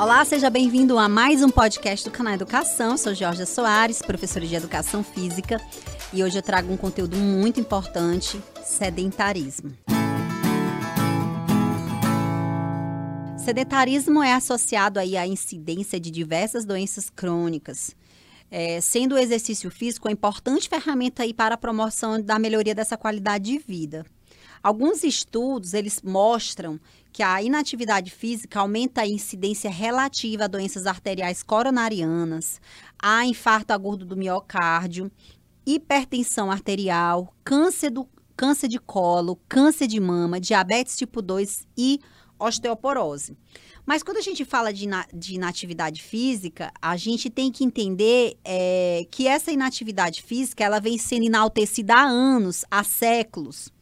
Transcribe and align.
Olá, 0.00 0.24
seja 0.24 0.48
bem-vindo 0.48 0.98
a 0.98 1.10
mais 1.10 1.42
um 1.42 1.50
podcast 1.50 2.08
do 2.08 2.10
canal 2.10 2.32
Educação. 2.32 2.96
sou 2.96 3.14
Jorge 3.14 3.44
Soares, 3.44 4.00
professora 4.00 4.46
de 4.46 4.54
Educação 4.54 5.04
Física, 5.04 5.60
e 6.10 6.24
hoje 6.24 6.38
eu 6.38 6.42
trago 6.42 6.72
um 6.72 6.76
conteúdo 6.78 7.18
muito 7.18 7.60
importante: 7.60 8.42
sedentarismo. 8.64 9.76
Sedentarismo 13.36 14.22
é 14.22 14.32
associado 14.32 14.98
aí 14.98 15.18
à 15.18 15.26
incidência 15.26 16.00
de 16.00 16.10
diversas 16.10 16.64
doenças 16.64 17.10
crônicas, 17.10 17.94
é, 18.50 18.80
sendo 18.80 19.16
o 19.16 19.18
exercício 19.18 19.70
físico 19.70 20.08
uma 20.08 20.14
importante 20.14 20.66
ferramenta 20.66 21.24
aí 21.24 21.34
para 21.34 21.56
a 21.56 21.58
promoção 21.58 22.18
da 22.18 22.38
melhoria 22.38 22.74
dessa 22.74 22.96
qualidade 22.96 23.52
de 23.52 23.58
vida. 23.58 24.06
Alguns 24.62 25.04
estudos, 25.04 25.72
eles 25.72 26.02
mostram 26.02 26.78
que 27.12 27.22
a 27.22 27.42
inatividade 27.42 28.10
física 28.10 28.60
aumenta 28.60 29.02
a 29.02 29.06
incidência 29.06 29.70
relativa 29.70 30.44
a 30.44 30.48
doenças 30.48 30.86
arteriais 30.86 31.42
coronarianas, 31.42 32.60
a 32.98 33.24
infarto 33.26 33.72
agudo 33.72 34.04
do 34.04 34.16
miocárdio, 34.16 35.10
hipertensão 35.66 36.50
arterial, 36.50 37.34
câncer, 37.44 37.90
do, 37.90 38.08
câncer 38.36 38.68
de 38.68 38.78
colo, 38.78 39.38
câncer 39.48 39.86
de 39.86 40.00
mama, 40.00 40.40
diabetes 40.40 40.96
tipo 40.96 41.20
2 41.20 41.66
e 41.76 42.00
osteoporose. 42.38 43.36
Mas 43.84 44.02
quando 44.02 44.18
a 44.18 44.22
gente 44.22 44.44
fala 44.44 44.72
de, 44.72 44.86
de 45.12 45.34
inatividade 45.34 46.02
física, 46.02 46.72
a 46.80 46.96
gente 46.96 47.28
tem 47.28 47.50
que 47.50 47.64
entender 47.64 48.38
é, 48.44 49.06
que 49.10 49.26
essa 49.26 49.50
inatividade 49.50 50.22
física 50.22 50.62
ela 50.62 50.80
vem 50.80 50.96
sendo 50.96 51.26
enaltecida 51.26 51.94
há 51.94 52.02
anos, 52.02 52.64
há 52.70 52.84
séculos 52.84 53.72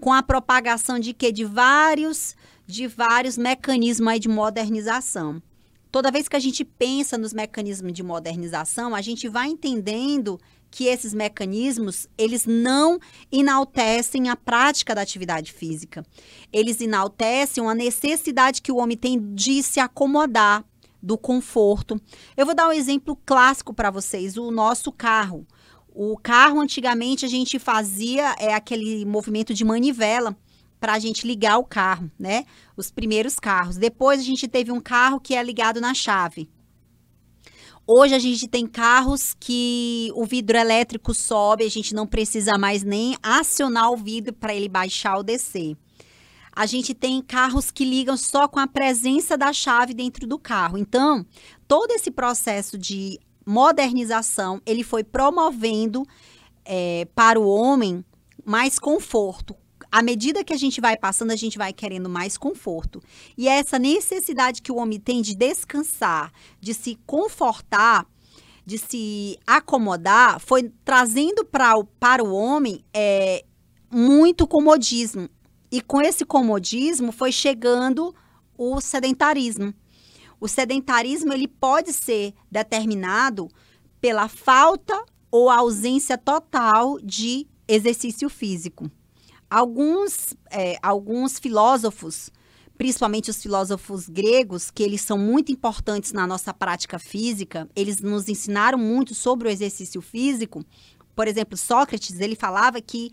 com 0.00 0.12
a 0.12 0.22
propagação 0.22 0.98
de 0.98 1.14
que 1.14 1.30
de 1.30 1.44
vários 1.44 2.34
de 2.72 2.86
vários 2.86 3.36
mecanismos 3.36 4.18
de 4.18 4.28
modernização. 4.28 5.42
Toda 5.90 6.10
vez 6.10 6.26
que 6.26 6.36
a 6.36 6.40
gente 6.40 6.64
pensa 6.64 7.18
nos 7.18 7.34
mecanismos 7.34 7.92
de 7.92 8.02
modernização, 8.02 8.94
a 8.94 9.02
gente 9.02 9.28
vai 9.28 9.48
entendendo 9.48 10.40
que 10.70 10.86
esses 10.86 11.12
mecanismos, 11.12 12.08
eles 12.16 12.46
não 12.46 12.98
enaltecem 13.30 14.30
a 14.30 14.36
prática 14.36 14.94
da 14.94 15.02
atividade 15.02 15.52
física. 15.52 16.02
Eles 16.50 16.80
enaltecem 16.80 17.68
a 17.68 17.74
necessidade 17.74 18.62
que 18.62 18.72
o 18.72 18.78
homem 18.78 18.96
tem 18.96 19.20
de 19.34 19.62
se 19.62 19.78
acomodar 19.78 20.64
do 21.02 21.18
conforto. 21.18 22.00
Eu 22.34 22.46
vou 22.46 22.54
dar 22.54 22.68
um 22.68 22.72
exemplo 22.72 23.14
clássico 23.26 23.74
para 23.74 23.90
vocês, 23.90 24.38
o 24.38 24.50
nosso 24.50 24.90
carro. 24.90 25.46
O 25.94 26.16
carro, 26.16 26.58
antigamente, 26.58 27.26
a 27.26 27.28
gente 27.28 27.58
fazia 27.58 28.34
é, 28.38 28.54
aquele 28.54 29.04
movimento 29.04 29.52
de 29.52 29.62
manivela 29.62 30.34
para 30.82 30.94
a 30.94 30.98
gente 30.98 31.24
ligar 31.24 31.58
o 31.58 31.64
carro, 31.64 32.10
né? 32.18 32.44
Os 32.76 32.90
primeiros 32.90 33.36
carros. 33.36 33.76
Depois 33.76 34.18
a 34.18 34.24
gente 34.24 34.48
teve 34.48 34.72
um 34.72 34.80
carro 34.80 35.20
que 35.20 35.32
é 35.32 35.40
ligado 35.40 35.80
na 35.80 35.94
chave. 35.94 36.50
Hoje 37.86 38.16
a 38.16 38.18
gente 38.18 38.48
tem 38.48 38.66
carros 38.66 39.32
que 39.38 40.10
o 40.16 40.24
vidro 40.24 40.58
elétrico 40.58 41.14
sobe, 41.14 41.62
a 41.62 41.70
gente 41.70 41.94
não 41.94 42.04
precisa 42.04 42.58
mais 42.58 42.82
nem 42.82 43.16
acionar 43.22 43.92
o 43.92 43.96
vidro 43.96 44.32
para 44.32 44.52
ele 44.52 44.68
baixar 44.68 45.16
ou 45.16 45.22
descer. 45.22 45.76
A 46.50 46.66
gente 46.66 46.94
tem 46.94 47.22
carros 47.22 47.70
que 47.70 47.84
ligam 47.84 48.16
só 48.16 48.48
com 48.48 48.58
a 48.58 48.66
presença 48.66 49.38
da 49.38 49.52
chave 49.52 49.94
dentro 49.94 50.26
do 50.26 50.36
carro. 50.36 50.76
Então, 50.76 51.24
todo 51.68 51.92
esse 51.92 52.10
processo 52.10 52.76
de 52.76 53.20
modernização, 53.46 54.60
ele 54.66 54.82
foi 54.82 55.04
promovendo 55.04 56.02
é, 56.64 57.06
para 57.14 57.38
o 57.38 57.46
homem 57.46 58.04
mais 58.44 58.80
conforto. 58.80 59.54
À 59.92 60.00
medida 60.00 60.42
que 60.42 60.54
a 60.54 60.56
gente 60.56 60.80
vai 60.80 60.96
passando, 60.96 61.32
a 61.32 61.36
gente 61.36 61.58
vai 61.58 61.70
querendo 61.70 62.08
mais 62.08 62.38
conforto. 62.38 63.02
E 63.36 63.46
é 63.46 63.58
essa 63.58 63.78
necessidade 63.78 64.62
que 64.62 64.72
o 64.72 64.76
homem 64.76 64.98
tem 64.98 65.20
de 65.20 65.34
descansar, 65.34 66.32
de 66.58 66.72
se 66.72 66.98
confortar, 67.04 68.06
de 68.64 68.78
se 68.78 69.38
acomodar, 69.46 70.40
foi 70.40 70.72
trazendo 70.82 71.44
pra, 71.44 71.74
para 72.00 72.24
o 72.24 72.32
homem 72.32 72.82
é, 72.94 73.44
muito 73.90 74.46
comodismo. 74.46 75.28
E 75.70 75.82
com 75.82 76.00
esse 76.00 76.24
comodismo 76.24 77.12
foi 77.12 77.30
chegando 77.30 78.14
o 78.56 78.80
sedentarismo. 78.80 79.74
O 80.40 80.48
sedentarismo 80.48 81.34
ele 81.34 81.46
pode 81.46 81.92
ser 81.92 82.32
determinado 82.50 83.46
pela 84.00 84.26
falta 84.26 85.04
ou 85.30 85.50
ausência 85.50 86.16
total 86.16 86.98
de 87.02 87.46
exercício 87.68 88.30
físico. 88.30 88.90
Alguns, 89.52 90.34
é, 90.50 90.78
alguns 90.82 91.38
filósofos, 91.38 92.30
principalmente 92.78 93.28
os 93.28 93.42
filósofos 93.42 94.08
gregos, 94.08 94.70
que 94.70 94.82
eles 94.82 95.02
são 95.02 95.18
muito 95.18 95.52
importantes 95.52 96.10
na 96.10 96.26
nossa 96.26 96.54
prática 96.54 96.98
física, 96.98 97.68
eles 97.76 98.00
nos 98.00 98.30
ensinaram 98.30 98.78
muito 98.78 99.14
sobre 99.14 99.48
o 99.48 99.50
exercício 99.50 100.00
físico. 100.00 100.64
Por 101.14 101.28
exemplo, 101.28 101.58
Sócrates, 101.58 102.18
ele 102.18 102.34
falava 102.34 102.80
que 102.80 103.10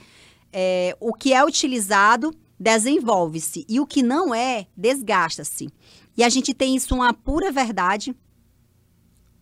é, 0.54 0.96
o 0.98 1.14
que 1.14 1.34
é 1.34 1.44
utilizado 1.44 2.34
desenvolve-se 2.58 3.66
e 3.68 3.78
o 3.82 3.86
que 3.86 4.02
não 4.02 4.34
é, 4.34 4.66
desgasta-se. 4.78 5.68
E 6.16 6.24
a 6.24 6.30
gente 6.30 6.54
tem 6.54 6.74
isso 6.74 6.96
uma 6.96 7.14
pura 7.14 7.52
verdade. 7.52 8.16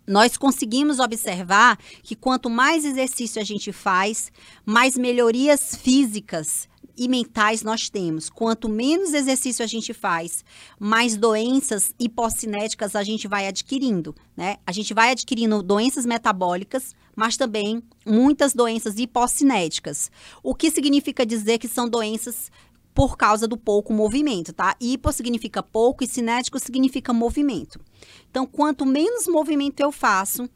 Nós 0.07 0.35
conseguimos 0.35 0.97
observar 0.97 1.77
que 2.01 2.15
quanto 2.15 2.49
mais 2.49 2.83
exercício 2.83 3.39
a 3.39 3.45
gente 3.45 3.71
faz, 3.71 4.31
mais 4.65 4.97
melhorias 4.97 5.75
físicas 5.75 6.67
e 6.97 7.07
mentais 7.07 7.61
nós 7.61 7.89
temos. 7.89 8.29
Quanto 8.29 8.67
menos 8.67 9.13
exercício 9.13 9.63
a 9.63 9.67
gente 9.67 9.93
faz, 9.93 10.43
mais 10.79 11.15
doenças 11.15 11.93
hipocinéticas 11.99 12.95
a 12.95 13.03
gente 13.03 13.27
vai 13.27 13.47
adquirindo, 13.47 14.15
né? 14.35 14.57
A 14.65 14.71
gente 14.71 14.93
vai 14.93 15.11
adquirindo 15.11 15.61
doenças 15.61 16.05
metabólicas, 16.05 16.95
mas 17.15 17.37
também 17.37 17.83
muitas 18.05 18.53
doenças 18.53 18.97
hipocinéticas. 18.97 20.11
O 20.41 20.55
que 20.55 20.71
significa 20.71 21.25
dizer 21.25 21.57
que 21.57 21.67
são 21.67 21.87
doenças 21.87 22.51
por 22.93 23.15
causa 23.15 23.47
do 23.47 23.55
pouco 23.55 23.93
movimento, 23.93 24.51
tá? 24.51 24.75
Hipo 24.81 25.11
significa 25.11 25.61
pouco 25.61 26.03
e 26.03 26.07
cinético 26.07 26.57
significa 26.57 27.13
movimento. 27.13 27.79
Então, 28.27 28.47
quanto 28.47 28.87
menos 28.87 29.27
movimento 29.27 29.79
eu 29.79 29.91
faço, 29.91 30.49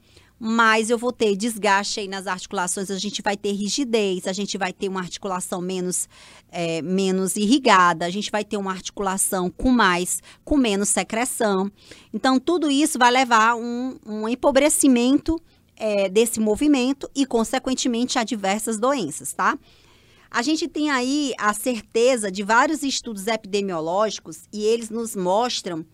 mais 0.43 0.89
eu 0.89 0.97
vou 0.97 1.11
ter 1.11 1.35
desgaste 1.35 1.99
aí 1.99 2.07
nas 2.07 2.25
articulações, 2.25 2.89
a 2.89 2.97
gente 2.97 3.21
vai 3.21 3.37
ter 3.37 3.51
rigidez, 3.51 4.25
a 4.25 4.33
gente 4.33 4.57
vai 4.57 4.73
ter 4.73 4.89
uma 4.89 4.99
articulação 4.99 5.61
menos, 5.61 6.09
é, 6.51 6.81
menos 6.81 7.35
irrigada, 7.35 8.07
a 8.07 8.09
gente 8.09 8.31
vai 8.31 8.43
ter 8.43 8.57
uma 8.57 8.71
articulação 8.71 9.51
com 9.51 9.69
mais, 9.69 10.19
com 10.43 10.57
menos 10.57 10.89
secreção. 10.89 11.71
Então, 12.11 12.39
tudo 12.39 12.71
isso 12.71 12.97
vai 12.97 13.11
levar 13.11 13.55
um, 13.55 13.99
um 14.03 14.27
empobrecimento 14.27 15.39
é, 15.75 16.09
desse 16.09 16.39
movimento 16.39 17.07
e, 17.13 17.23
consequentemente, 17.23 18.17
a 18.17 18.23
diversas 18.23 18.79
doenças, 18.79 19.33
tá? 19.33 19.55
A 20.31 20.41
gente 20.41 20.67
tem 20.67 20.89
aí 20.89 21.35
a 21.37 21.53
certeza 21.53 22.31
de 22.31 22.41
vários 22.41 22.81
estudos 22.81 23.27
epidemiológicos 23.27 24.49
e 24.51 24.63
eles 24.63 24.89
nos 24.89 25.15
mostram 25.15 25.85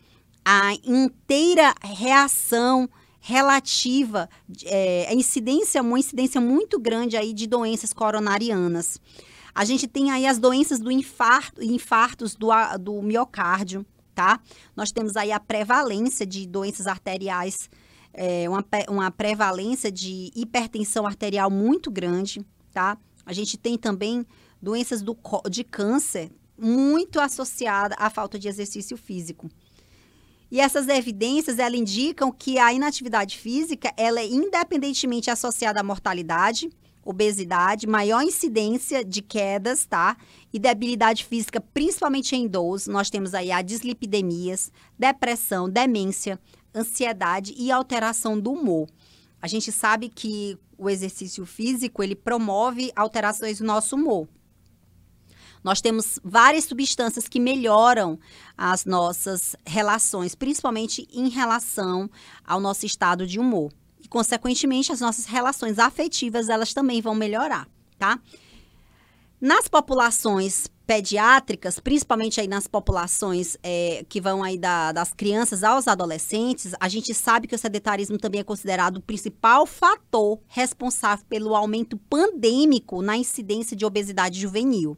a 0.45 0.73
inteira 0.85 1.75
reação 1.83 2.89
relativa, 3.27 4.29
é, 4.63 5.05
a 5.09 5.13
incidência, 5.13 5.81
uma 5.81 5.99
incidência 5.99 6.39
muito 6.39 6.79
grande 6.79 7.17
aí 7.17 7.33
de 7.33 7.45
doenças 7.45 7.91
coronarianas. 7.91 9.01
A 9.53 9.65
gente 9.65 9.85
tem 9.85 10.11
aí 10.11 10.25
as 10.25 10.39
doenças 10.39 10.79
do 10.79 10.89
infarto, 10.89 11.61
infartos 11.61 12.35
do, 12.35 12.47
do 12.79 13.01
miocárdio, 13.01 13.85
tá? 14.15 14.39
Nós 14.77 14.93
temos 14.93 15.17
aí 15.17 15.33
a 15.33 15.41
prevalência 15.41 16.25
de 16.25 16.47
doenças 16.47 16.87
arteriais, 16.87 17.69
é, 18.13 18.49
uma, 18.49 18.63
uma 18.87 19.11
prevalência 19.11 19.91
de 19.91 20.31
hipertensão 20.33 21.05
arterial 21.05 21.51
muito 21.51 21.91
grande, 21.91 22.45
tá? 22.71 22.97
A 23.25 23.33
gente 23.33 23.57
tem 23.57 23.77
também 23.77 24.25
doenças 24.61 25.01
do, 25.01 25.17
de 25.51 25.65
câncer 25.65 26.31
muito 26.57 27.19
associada 27.19 27.93
à 27.99 28.09
falta 28.09 28.39
de 28.39 28.47
exercício 28.47 28.95
físico. 28.95 29.49
E 30.49 30.59
essas 30.59 30.87
evidências, 30.87 31.59
elas 31.59 31.79
indicam 31.79 32.31
que 32.31 32.57
a 32.57 32.71
inatividade 32.73 33.37
física, 33.37 33.93
ela 33.97 34.19
é 34.19 34.25
independentemente 34.25 35.29
associada 35.29 35.81
à 35.81 35.83
mortalidade, 35.83 36.69
obesidade, 37.03 37.87
maior 37.87 38.21
incidência 38.21 39.03
de 39.03 39.21
quedas, 39.21 39.85
tá? 39.85 40.17
E 40.53 40.59
debilidade 40.59 41.25
física, 41.25 41.59
principalmente 41.59 42.35
em 42.35 42.45
idosos. 42.45 42.87
Nós 42.87 43.09
temos 43.09 43.33
aí 43.33 43.51
a 43.51 43.61
dislipidemias, 43.61 44.71
depressão, 44.97 45.69
demência, 45.69 46.39
ansiedade 46.75 47.53
e 47.57 47.71
alteração 47.71 48.39
do 48.39 48.51
humor. 48.51 48.87
A 49.41 49.47
gente 49.47 49.71
sabe 49.71 50.09
que 50.09 50.57
o 50.77 50.89
exercício 50.89 51.45
físico, 51.45 52.03
ele 52.03 52.15
promove 52.15 52.91
alterações 52.95 53.59
no 53.59 53.67
nosso 53.67 53.95
humor. 53.95 54.27
Nós 55.63 55.81
temos 55.81 56.19
várias 56.23 56.65
substâncias 56.65 57.27
que 57.27 57.39
melhoram 57.39 58.19
as 58.57 58.85
nossas 58.85 59.55
relações, 59.65 60.35
principalmente 60.35 61.07
em 61.11 61.29
relação 61.29 62.09
ao 62.45 62.59
nosso 62.59 62.85
estado 62.85 63.25
de 63.25 63.39
humor. 63.39 63.71
E, 63.99 64.07
consequentemente, 64.07 64.91
as 64.91 65.01
nossas 65.01 65.25
relações 65.25 65.79
afetivas, 65.79 66.49
elas 66.49 66.73
também 66.73 67.01
vão 67.01 67.15
melhorar, 67.15 67.67
tá? 67.97 68.19
Nas 69.39 69.67
populações 69.67 70.67
pediátricas, 70.87 71.79
principalmente 71.79 72.39
aí 72.39 72.47
nas 72.47 72.65
populações 72.65 73.57
é, 73.61 74.05
que 74.07 74.21
vão 74.21 74.41
aí 74.41 74.57
da, 74.57 74.93
das 74.93 75.13
crianças 75.13 75.63
aos 75.63 75.85
adolescentes, 75.85 76.71
a 76.79 76.87
gente 76.87 77.13
sabe 77.13 77.45
que 77.45 77.53
o 77.53 77.57
sedentarismo 77.57 78.17
também 78.17 78.39
é 78.39 78.43
considerado 78.43 78.97
o 78.97 79.01
principal 79.01 79.65
fator 79.65 80.39
responsável 80.47 81.25
pelo 81.27 81.53
aumento 81.53 81.97
pandêmico 82.09 83.01
na 83.01 83.17
incidência 83.17 83.75
de 83.75 83.85
obesidade 83.85 84.39
juvenil. 84.39 84.97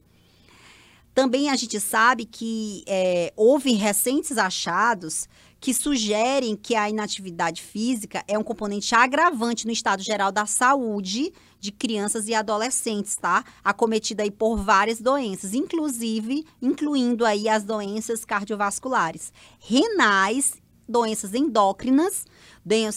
Também 1.14 1.50
a 1.50 1.56
gente 1.56 1.80
sabe 1.80 2.26
que 2.26 2.84
é, 2.88 3.34
houve 3.36 3.74
recentes 3.74 4.38
achados 4.38 5.28
que 5.60 5.74
sugerem 5.74 6.56
que 6.56 6.76
a 6.76 6.90
inatividade 6.90 7.62
física 7.62 8.24
é 8.28 8.38
um 8.38 8.44
componente 8.44 8.96
agravante 8.96 9.66
no 9.66 9.74
estado 9.74 10.02
geral 10.02 10.32
da 10.32 10.46
saúde 10.46 11.34
de 11.60 11.72
crianças 11.72 12.28
e 12.28 12.34
adolescentes, 12.34 13.18
tá? 13.18 13.44
Acometida 13.64 14.24
aí 14.24 14.32
por 14.32 14.56
várias 14.56 15.02
doenças, 15.02 15.54
inclusive 15.54 16.46
incluindo 16.62 17.26
aí 17.26 17.50
as 17.50 17.64
doenças 17.66 18.24
cardiovasculares, 18.24 19.34
renais, 19.60 20.54
doenças 20.88 21.34
endócrinas, 21.34 22.26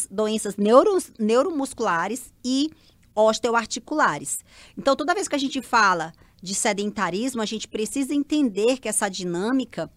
doenças 0.09 0.57
neuro, 0.57 0.97
neuromusculares 1.19 2.33
e 2.45 2.71
osteoarticulares. 3.15 4.39
Então, 4.79 4.95
toda 4.95 5.15
vez 5.15 5.29
que 5.29 5.35
a 5.35 5.39
gente 5.39 5.61
fala 5.61 6.13
de 6.43 6.55
sedentarismo, 6.55 7.41
a 7.41 7.47
gente 7.47 7.69
precisa 7.69 8.13
entender 8.15 8.79
que 8.79 8.89
essa 8.89 9.09
dinâmica 9.09 9.91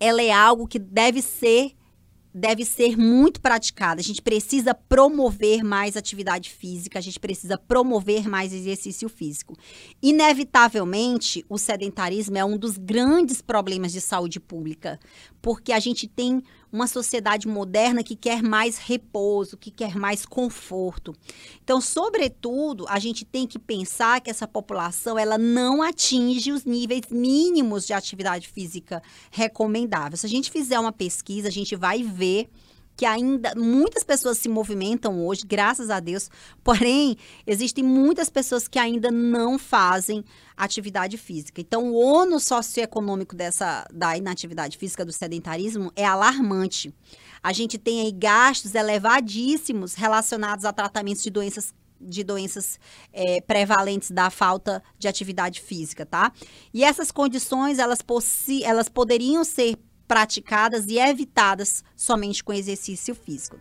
ela 0.00 0.20
é 0.20 0.32
algo 0.32 0.66
que 0.66 0.78
deve 0.78 1.22
ser 1.22 1.72
deve 2.34 2.64
ser 2.64 2.96
muito 2.98 3.40
praticada. 3.40 4.00
A 4.00 4.04
gente 4.04 4.20
precisa 4.20 4.74
promover 4.74 5.62
mais 5.62 5.96
atividade 5.96 6.50
física, 6.50 6.98
a 6.98 7.02
gente 7.02 7.20
precisa 7.20 7.56
promover 7.56 8.28
mais 8.28 8.52
exercício 8.52 9.08
físico. 9.08 9.56
Inevitavelmente, 10.02 11.46
o 11.48 11.56
sedentarismo 11.56 12.36
é 12.36 12.44
um 12.44 12.58
dos 12.58 12.76
grandes 12.76 13.40
problemas 13.40 13.92
de 13.92 14.00
saúde 14.00 14.40
pública, 14.40 14.98
porque 15.40 15.72
a 15.72 15.78
gente 15.78 16.08
tem 16.08 16.42
uma 16.72 16.88
sociedade 16.88 17.46
moderna 17.46 18.02
que 18.02 18.16
quer 18.16 18.42
mais 18.42 18.78
repouso, 18.78 19.56
que 19.56 19.70
quer 19.70 19.94
mais 19.94 20.26
conforto. 20.26 21.14
Então, 21.62 21.80
sobretudo, 21.80 22.84
a 22.88 22.98
gente 22.98 23.24
tem 23.24 23.46
que 23.46 23.60
pensar 23.60 24.20
que 24.20 24.28
essa 24.28 24.48
população 24.48 25.16
ela 25.16 25.38
não 25.38 25.82
atinge 25.82 26.50
os 26.50 26.64
níveis 26.64 27.02
mínimos 27.12 27.86
de 27.86 27.92
atividade 27.92 28.48
física 28.48 29.00
recomendável. 29.30 30.16
Se 30.16 30.26
a 30.26 30.28
gente 30.28 30.50
fizer 30.50 30.80
uma 30.80 30.90
pesquisa, 30.90 31.46
a 31.46 31.52
gente 31.52 31.76
vai 31.76 32.02
ver 32.02 32.23
que 32.96 33.04
ainda 33.04 33.54
muitas 33.56 34.04
pessoas 34.04 34.38
se 34.38 34.48
movimentam 34.48 35.24
hoje, 35.26 35.44
graças 35.46 35.90
a 35.90 35.98
Deus, 35.98 36.30
porém, 36.62 37.16
existem 37.46 37.82
muitas 37.82 38.30
pessoas 38.30 38.68
que 38.68 38.78
ainda 38.78 39.10
não 39.10 39.58
fazem 39.58 40.24
atividade 40.56 41.18
física. 41.18 41.60
Então, 41.60 41.90
o 41.90 41.94
ônus 41.94 42.44
socioeconômico 42.44 43.34
dessa 43.34 43.84
da 43.92 44.16
inatividade 44.16 44.78
física 44.78 45.04
do 45.04 45.12
sedentarismo 45.12 45.90
é 45.96 46.04
alarmante. 46.04 46.94
A 47.42 47.52
gente 47.52 47.78
tem 47.78 48.02
aí 48.02 48.12
gastos 48.12 48.74
elevadíssimos 48.74 49.94
relacionados 49.94 50.64
a 50.64 50.72
tratamentos 50.72 51.22
de 51.22 51.30
doenças 51.30 51.74
de 52.06 52.22
doenças 52.22 52.78
é, 53.12 53.40
prevalentes 53.40 54.10
da 54.10 54.28
falta 54.28 54.82
de 54.98 55.08
atividade 55.08 55.60
física, 55.60 56.04
tá? 56.04 56.32
E 56.72 56.84
essas 56.84 57.10
condições, 57.10 57.78
elas, 57.78 58.00
elas 58.62 58.90
poderiam 58.90 59.42
ser 59.42 59.78
praticadas 60.06 60.86
e 60.86 60.98
evitadas 60.98 61.82
somente 61.96 62.42
com 62.42 62.52
exercício 62.52 63.14
físico. 63.14 63.58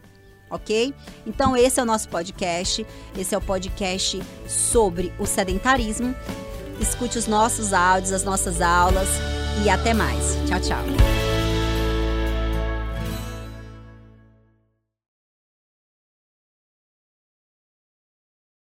Ok? 0.49 0.93
Então, 1.25 1.57
esse 1.57 1.79
é 1.79 1.83
o 1.83 1.85
nosso 1.85 2.07
podcast. 2.09 2.85
Esse 3.17 3.33
é 3.33 3.37
o 3.37 3.41
podcast 3.41 4.21
sobre 4.47 5.11
o 5.17 5.25
sedentarismo. 5.25 6.13
Escute 6.79 7.17
os 7.17 7.27
nossos 7.27 7.73
áudios, 7.73 8.11
as 8.11 8.23
nossas 8.23 8.61
aulas 8.61 9.09
e 9.65 9.69
até 9.69 9.93
mais. 9.93 10.35
Tchau, 10.47 10.59
tchau. 10.59 11.22